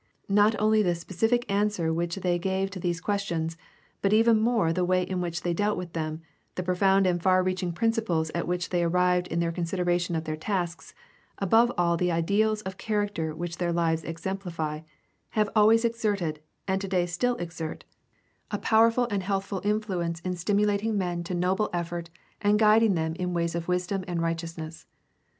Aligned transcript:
Not 0.29 0.55
only 0.57 0.81
the 0.81 0.95
specific 0.95 1.45
answer 1.47 1.93
which 1.93 2.15
they 2.15 2.39
gave 2.39 2.71
to 2.71 2.79
these 2.79 2.99
questions, 2.99 3.55
but 4.01 4.11
even 4.11 4.39
more 4.41 4.73
the 4.73 4.83
way 4.83 5.03
in 5.03 5.21
which 5.21 5.43
they 5.43 5.53
dealt 5.53 5.77
with 5.77 5.93
them, 5.93 6.23
the 6.55 6.63
profound 6.63 7.05
and 7.05 7.21
far 7.21 7.43
reaching 7.43 7.71
principles 7.71 8.31
at 8.33 8.47
which 8.47 8.69
they 8.71 8.83
arrived 8.83 9.27
in 9.27 9.39
their 9.39 9.51
consideration 9.51 10.15
of 10.15 10.23
their 10.23 10.35
tasks, 10.35 10.95
above 11.37 11.71
all 11.77 11.97
the 11.97 12.11
ideals 12.11 12.63
of 12.63 12.77
character 12.79 13.35
which 13.35 13.59
their 13.59 13.71
lives 13.71 14.03
exemplify, 14.03 14.79
have 15.37 15.51
always 15.55 15.85
exerted 15.85 16.41
and 16.67 16.81
today 16.81 17.05
still 17.05 17.35
exert 17.35 17.83
a 18.49 18.57
powerful 18.57 19.03
and 19.11 19.21
236 19.21 19.23
GUIDE 19.23 19.23
TO 19.23 19.25
STUDY 19.37 19.43
OF 19.43 19.51
CHRISTIAN 19.53 19.67
RELIGION 19.67 19.67
healthful 19.67 19.69
influence 19.69 20.19
in 20.21 20.35
stimulating 20.35 20.97
men 20.97 21.23
to 21.23 21.35
noble 21.35 21.69
effort 21.71 22.09
and 22.41 22.57
guid 22.57 22.81
ing 22.81 22.95
them 22.95 23.13
in 23.23 23.35
ways 23.35 23.53
of 23.53 23.67
wisdom 23.67 24.03
and 24.07 24.19
righteousness. 24.23 24.87